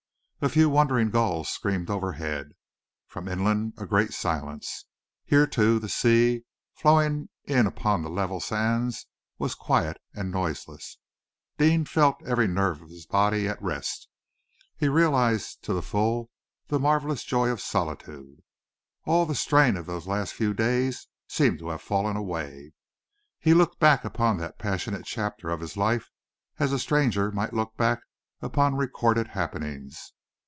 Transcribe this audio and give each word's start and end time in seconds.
A 0.43 0.49
few 0.49 0.69
wandering 0.71 1.11
gulls 1.11 1.49
screamed 1.49 1.91
overhead. 1.91 2.53
From 3.05 3.27
inland, 3.27 3.73
a 3.77 3.85
great 3.85 4.11
silence. 4.11 4.85
Here, 5.23 5.45
too, 5.45 5.77
the 5.77 5.87
sea, 5.87 6.45
flowing 6.73 7.29
in 7.43 7.67
upon 7.67 8.01
the 8.01 8.09
level 8.09 8.39
sands, 8.39 9.05
was 9.37 9.53
quiet 9.53 10.01
and 10.15 10.31
noiseless. 10.31 10.97
Deane 11.59 11.85
felt 11.85 12.25
every 12.25 12.47
nerve 12.47 12.81
of 12.81 12.89
his 12.89 13.05
body 13.05 13.47
at 13.47 13.61
rest. 13.61 14.07
He 14.75 14.87
realized 14.89 15.61
to 15.65 15.73
the 15.73 15.83
full 15.83 16.31
the 16.69 16.79
marvelous 16.79 17.23
joy 17.23 17.49
of 17.49 17.61
solitude. 17.61 18.41
All 19.05 19.27
the 19.27 19.35
strain 19.35 19.77
of 19.77 19.85
those 19.85 20.07
last 20.07 20.33
few 20.33 20.55
days 20.55 21.05
seemed 21.27 21.59
to 21.59 21.69
have 21.69 21.83
fallen 21.83 22.17
away. 22.17 22.73
He 23.39 23.53
looked 23.53 23.77
back 23.77 24.03
upon 24.03 24.37
that 24.39 24.57
passionate 24.57 25.05
chapter 25.05 25.49
of 25.51 25.59
his 25.61 25.77
life 25.77 26.09
as 26.57 26.73
a 26.73 26.79
stranger 26.79 27.31
might 27.31 27.53
look 27.53 27.77
back 27.77 27.99
upon 28.41 28.73
recorded 28.73 29.27
happenings. 29.27 30.13